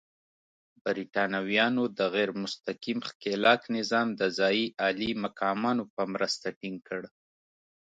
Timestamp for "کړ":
6.87-7.01